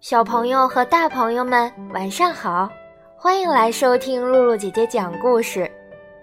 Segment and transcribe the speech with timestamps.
[0.00, 2.68] 小朋友和大朋友们，晚上好！
[3.16, 5.70] 欢迎来收听露露姐姐讲故事。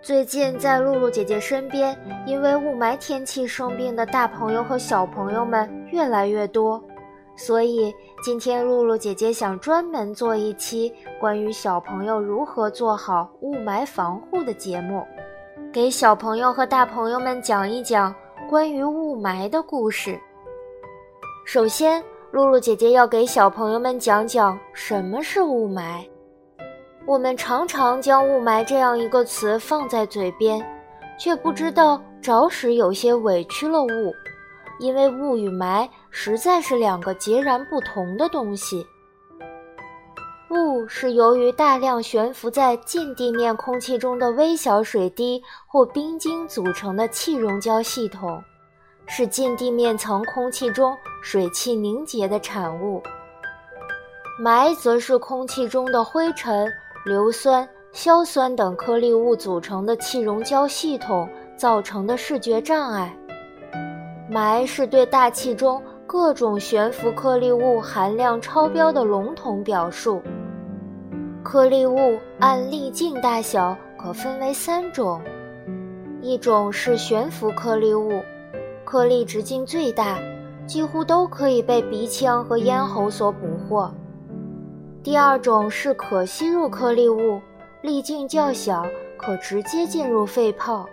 [0.02, 6.82] 最近在露露姐姐身边，因为雾霾天气生病的大朋友和小朋友们越来越多，
[7.39, 15.03] 所以今天露露姐姐想专门做一期关于小朋友如何做好雾霾防护的节目，
[15.71, 18.13] 给小朋友和大朋友们讲一讲
[18.49, 20.20] 关于雾霾的故事。
[21.45, 22.03] 首先。
[22.31, 26.05] 露露姐姐要给小朋友们讲讲什么是雾霾。
[27.08, 30.63] 我们常常将雾霾这样一个词放在嘴边，
[31.17, 34.13] 却不知道着实有些委屈了雾，
[34.79, 38.88] 因为雾与霾实在是两个截然不同的东西。
[40.49, 48.41] 雾是由于大量悬浮在近地面空气中的微小水滴或冰晶组成的气溶胶系统。
[49.11, 53.02] 是近地面层空气中水汽凝结的产物，
[54.39, 56.71] 霾则是空气中的灰尘、
[57.05, 61.27] 硫酸、硝酸等颗粒物组成的气溶胶系统
[61.58, 63.11] 造成的视觉障碍。
[64.31, 70.21] 霾是对大气中各种悬浮颗粒物含量超标的笼统表述。
[71.41, 75.19] 颗粒物按粒径大小可分为三种，
[76.21, 78.21] 一种是悬浮颗粒物。
[78.86, 80.19] 颗粒直径最大，
[80.67, 83.91] 几乎都可以被鼻腔和咽喉所捕获。
[85.02, 87.39] 第二种是可吸入颗粒物，
[87.81, 88.86] 粒径较小，
[89.17, 90.86] 可直接进入肺泡。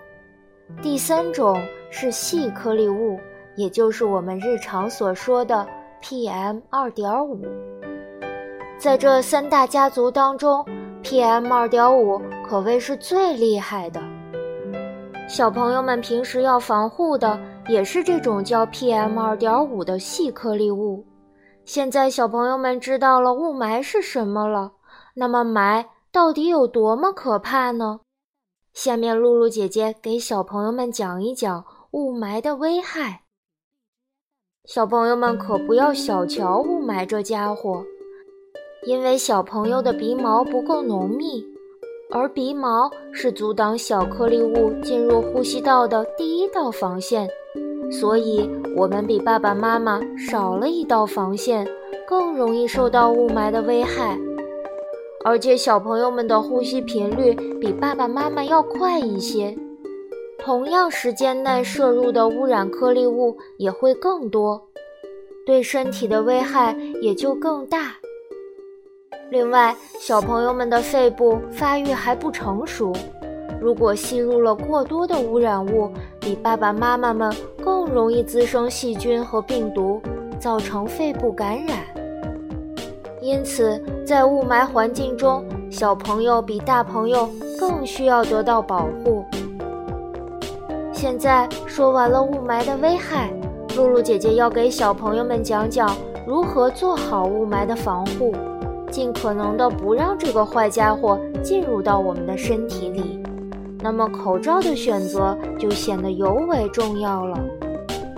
[0.82, 1.60] 第三种
[1.98, 3.18] 是细颗粒物，
[3.56, 5.66] 也就是我们日常所说的
[6.02, 7.40] PM 二点五。
[8.78, 10.62] 在这三大家族当中
[11.02, 14.02] ，PM 二点五可谓是最厉害的。
[15.26, 17.40] 小朋友们平时要防护的。
[17.68, 21.04] 也是这种叫 PM 二点五的细颗粒物。
[21.64, 24.70] 现在小朋友们知道了雾霾是什么了，
[25.14, 27.98] 那么霾到底有多么可怕呢？
[28.72, 31.64] 下面露露姐姐给小朋友们讲一讲
[31.96, 33.22] 雾霾的危害。
[34.66, 37.82] 小朋友们可不要小瞧雾霾这家伙，
[38.86, 41.42] 因为小朋友的鼻毛不够浓密，
[42.10, 47.26] 而鼻毛是阻挡小颗粒物进入呼吸道的第一道防线。
[47.90, 48.46] 所以，
[48.76, 51.66] 我们比爸爸妈妈少了一道防线，
[52.06, 54.18] 更容易受到雾霾的危害。
[55.24, 59.56] 而且，小朋友们的呼吸频率比爸爸妈妈要快一些，
[60.46, 64.68] 同样时间内摄入的污染颗粒物也会更多，
[65.44, 67.96] 对身体的危害也就更大。
[69.28, 72.92] 另外，小朋友们的肺部发育还不成熟。
[73.60, 75.90] 如果吸入了过多的污染物，
[76.20, 80.00] 比爸爸妈妈们更容易滋生细菌和病毒，
[80.38, 81.78] 造成肺部感染。
[83.20, 89.24] 因此，在雾霾环境中，小朋友比大朋友更需要得到保护。
[90.96, 93.30] 现在说完了雾霾的危害，
[93.76, 95.94] 露露姐姐要给小朋友们讲讲
[96.26, 98.34] 如何做好雾霾的防护，
[98.90, 103.22] 尽可能的不让这个坏家伙进入到我们的身体里。
[103.82, 107.38] 那么口罩的选择就显得尤为重要了。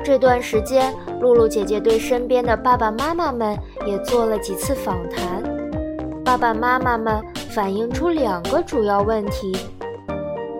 [0.05, 5.43] 这段时间，露露姐姐对身边的爸爸妈妈们也做了几次访谈。
[6.25, 9.53] 爸爸妈妈们反映出两个主要问题：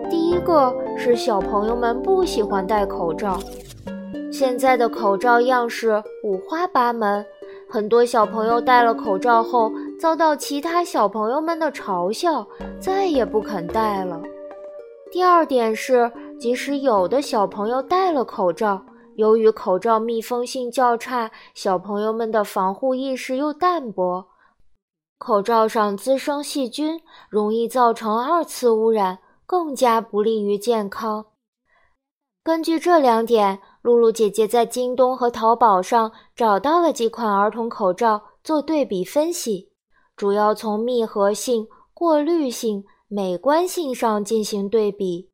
[0.09, 3.39] 第一个是小朋友们不喜欢戴口罩，
[4.29, 7.25] 现在的口罩样式五花八门，
[7.69, 12.45] 很多小朋友戴了口罩后遭到其他小朋友们的嘲笑，
[12.81, 14.21] 再也不肯戴了。
[15.09, 18.83] 第二点是，即使有的小朋友戴了口罩，
[19.15, 24.25] 由于口罩密封性较差，小朋友们的防护意识又淡薄，
[25.17, 26.99] 口罩上滋生细菌，
[27.29, 29.19] 容易造成二次污染，
[29.49, 31.25] 更加不利于健康。
[32.43, 39.71] 根据这两点，露露姐姐在京东和淘宝上找到了几款儿童口罩做对比分析，
[40.15, 42.85] 主要从密合性、过滤性。
[43.11, 45.31] 美观性上进行对比，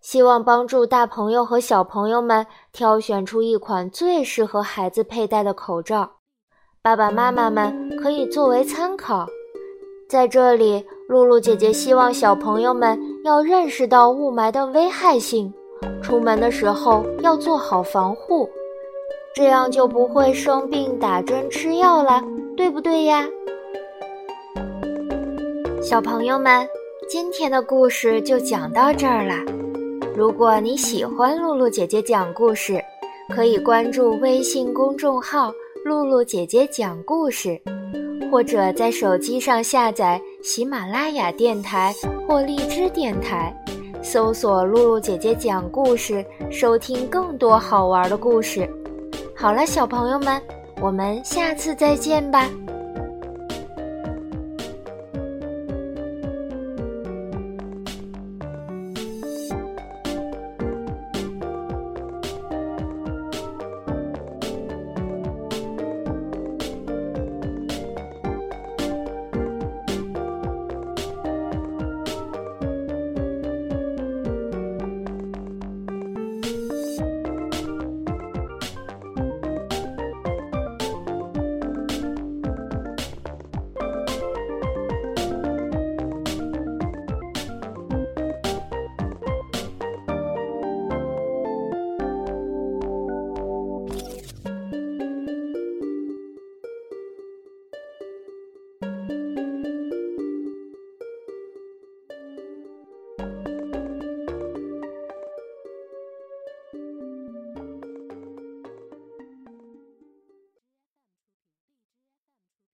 [0.00, 6.16] 希望帮助大朋友和小朋友们挑选出一款最适合孩子佩戴的口罩。
[6.82, 9.28] 爸爸妈妈们可以作为参考。
[10.08, 15.52] 在这里，露露姐姐希望小朋友们要认识到雾霾的危害性，
[16.02, 18.50] 出门的时候要做好防护，
[19.32, 22.20] 这样就不会生病、打针、吃药了，
[22.56, 23.24] 对不对呀？
[25.80, 26.66] 小朋友们，
[27.08, 29.34] 今天的故事就讲到这儿了。
[30.16, 32.82] 如果你喜欢露露姐姐讲故事，
[33.32, 35.52] 可以关注微信公众号
[35.86, 37.60] “露露姐姐讲故事”，
[38.32, 41.94] 或者在手机上下载喜马拉雅电台
[42.26, 43.54] 或荔枝电台，
[44.02, 48.66] 搜索“露露姐姐讲故事”，收听更多好玩的故事。
[49.36, 50.40] 好了，小朋友们，
[50.80, 52.48] 我们下次再见吧。